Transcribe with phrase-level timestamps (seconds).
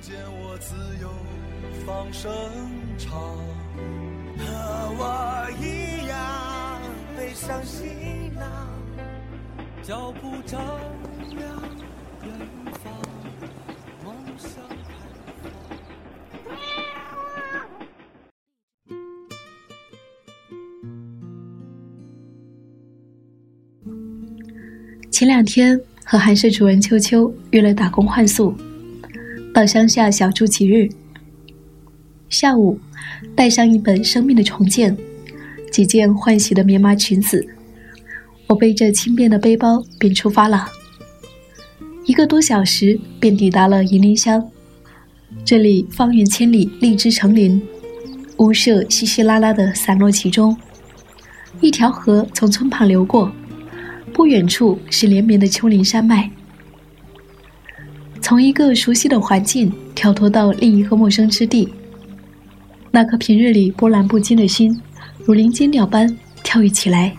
[0.00, 1.10] 见我自由
[1.84, 2.30] 放声
[2.96, 3.20] 唱，
[4.38, 4.44] 和
[4.96, 6.80] 我一样
[7.16, 8.46] 背上行囊，
[9.82, 10.60] 脚步丈
[11.30, 11.40] 量
[12.24, 12.32] 远
[12.82, 12.92] 方，
[14.04, 14.86] 梦想开
[25.10, 28.54] 前两天和韩社主任秋秋约了打工换宿。
[29.58, 30.88] 到乡下小住几日。
[32.28, 32.78] 下午，
[33.34, 34.96] 带上一本《生命的重建》，
[35.72, 37.44] 几件换洗的棉麻裙子，
[38.46, 40.68] 我背着轻便的背包便出发了。
[42.04, 44.48] 一个多小时便抵达了银铃乡，
[45.44, 47.60] 这里方圆千里，荔枝成林，
[48.36, 50.56] 屋舍稀稀拉拉的散落其中。
[51.60, 53.32] 一条河从村旁流过，
[54.12, 56.30] 不远处是连绵的丘陵山脉。
[58.28, 61.66] 从一个熟悉的环境跳脱到另一个陌生之地，
[62.90, 64.78] 那颗平日里波澜不惊的心，
[65.24, 67.16] 如林间鸟般跳跃起来。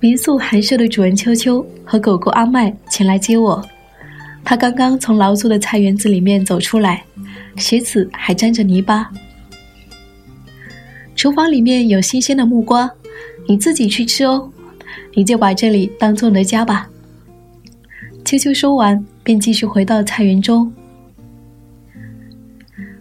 [0.00, 3.62] 民宿寒舍的主人秋秋和狗狗阿麦前来接我，
[4.42, 7.04] 他刚刚从劳作的菜园子里面走出来，
[7.58, 9.10] 鞋子还沾着泥巴。
[11.14, 12.90] 厨房里面有新鲜的木瓜，
[13.46, 14.50] 你自己去吃哦，
[15.12, 16.88] 你就把这里当做你的家吧。
[18.26, 20.70] 秋秋说完，便继续回到菜园中。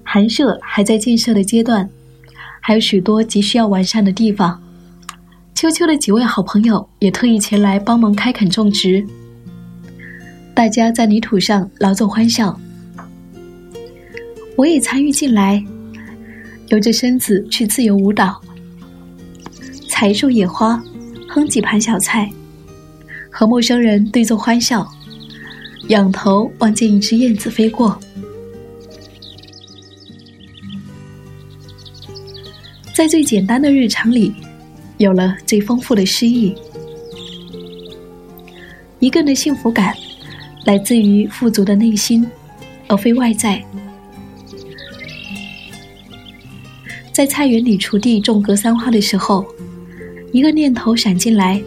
[0.03, 1.89] 寒舍还在建设的阶段，
[2.61, 4.61] 还有许多急需要完善的地方。
[5.55, 9.03] 秋秋的几位好朋友也特意前来帮忙开垦种植。
[10.53, 12.55] 大家在泥土上劳作欢笑，
[14.55, 15.59] 我也参与进来，
[16.67, 18.39] 由着身子去自由舞蹈，
[19.89, 20.79] 采一束野花，
[21.27, 22.29] 哼几盘小菜，
[23.31, 24.87] 和陌生人对坐欢笑。
[25.89, 27.97] 仰头望见一只燕子飞过，
[32.93, 34.33] 在最简单的日常里，
[34.97, 36.55] 有了最丰富的诗意。
[38.99, 39.93] 一个人的幸福感，
[40.65, 42.25] 来自于富足的内心，
[42.87, 43.63] 而非外在。
[47.11, 49.45] 在菜园里锄地种格桑花的时候，
[50.31, 51.61] 一个念头闪进来：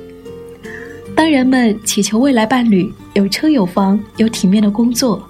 [1.19, 2.95] 当人们祈求未来伴侣。
[3.15, 5.21] 有车有房有体面的工作，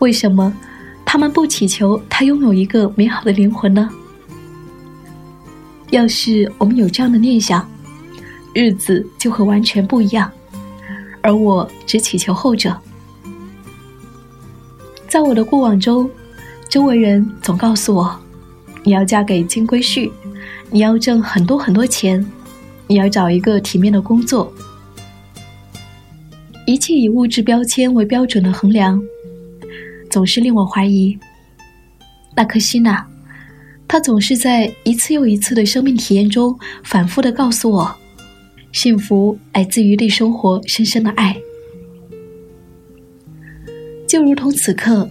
[0.00, 0.54] 为什么
[1.02, 3.88] 他们不祈求他拥有一个美好的灵魂呢？
[5.88, 7.66] 要是我们有这样的念想，
[8.52, 10.30] 日子就会完全不一样。
[11.22, 12.76] 而我只祈求后者。
[15.08, 16.10] 在我的过往中，
[16.68, 18.14] 周围人总告诉我：
[18.84, 20.12] 你要嫁给金龟婿，
[20.70, 22.22] 你要挣很多很多钱，
[22.86, 24.52] 你要找一个体面的工作。
[26.68, 29.02] 一切以物质标签为标准的衡量，
[30.10, 31.18] 总是令我怀疑。
[32.36, 33.06] 那颗心呐，
[33.88, 37.96] 它总是在一次又一次的生命体验中，反复的告诉我：
[38.70, 41.34] 幸福来自于对生活深深的爱。
[44.06, 45.08] 就如同此刻，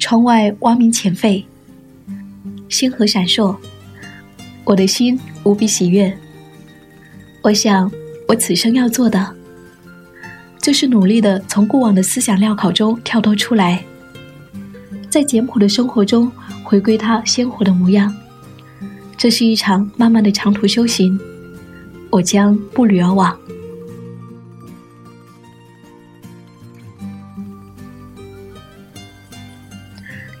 [0.00, 1.44] 窗外蛙鸣浅沸，
[2.68, 3.56] 星河闪烁，
[4.64, 6.12] 我的心无比喜悦。
[7.40, 7.88] 我想，
[8.26, 9.36] 我此生要做的。
[10.62, 13.84] 就是努力的从过往的思想镣铐中跳脱出来，
[15.10, 16.30] 在简朴的生活中
[16.62, 18.14] 回归它鲜活的模样。
[19.18, 21.18] 这是一场漫漫的长途修行，
[22.10, 23.36] 我将步履而往。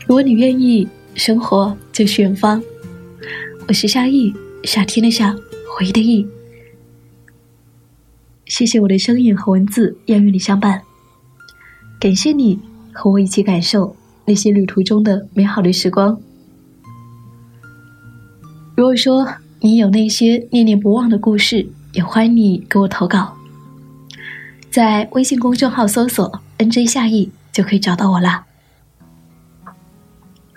[0.06, 0.86] 如果你愿意，
[1.16, 2.62] 生活就是远方。
[3.66, 4.32] 我是夏意，
[4.62, 5.34] 夏天的夏，
[5.76, 6.24] 回忆的忆。
[8.52, 10.78] 谢谢我的声音和文字要与你相伴，
[11.98, 12.60] 感谢你
[12.92, 13.96] 和我一起感受
[14.26, 16.20] 那些旅途中的美好的时光。
[18.76, 19.26] 如果说
[19.58, 23.34] 你有那些念念不忘的故事，也欢迎你给我投稿，
[24.70, 28.44] 在微信公众号搜索 “nj 夏意”就可以找到我啦。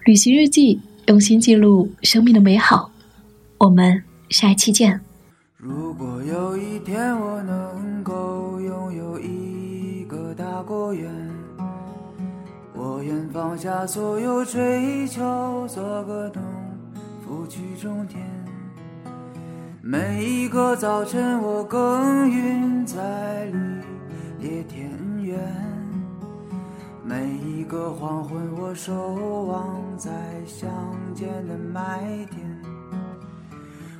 [0.03, 2.91] 旅行日记，用心记录生命的美好，
[3.57, 4.99] 我们下一期见。
[5.57, 7.74] 如果有一天我能
[10.37, 11.09] 大果园，
[12.73, 16.43] 我愿放下所有追求，做个农
[17.23, 18.21] 夫去种田。
[19.81, 23.81] 每一个早晨，我耕耘在绿
[24.39, 24.89] 野田
[25.23, 25.39] 园；
[27.01, 28.93] 每一个黄昏，我守
[29.45, 30.11] 望在
[30.45, 30.69] 乡
[31.13, 32.45] 间的麦田。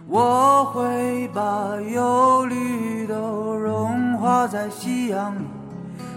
[0.05, 5.45] 我会把忧虑都融化在夕阳里，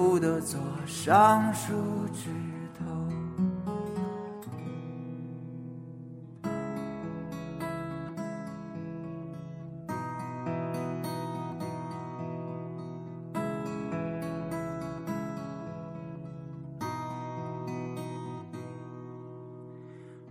[0.00, 1.74] 福的坐上树
[2.14, 2.30] 枝
[2.78, 2.86] 头。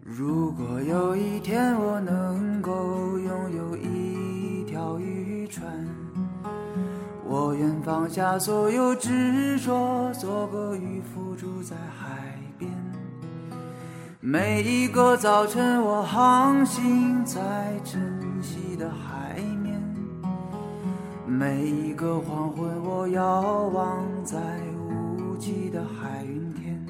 [0.03, 5.87] 如果有一天我能够拥有一条渔船，
[7.59, 12.71] 愿放下所有执着，做个渔夫住在海边。
[14.21, 17.37] 每一个早晨，我航行在
[17.83, 18.01] 晨
[18.41, 19.75] 曦的海面；
[21.25, 23.41] 每一个黄昏，我遥
[23.73, 24.37] 望在
[24.77, 26.87] 无际的海云天。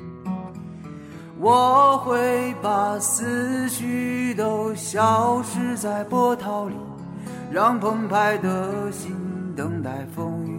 [1.39, 6.75] 我会把思绪都消失在波涛里，
[7.49, 9.15] 让澎湃的心
[9.55, 10.58] 等待风雨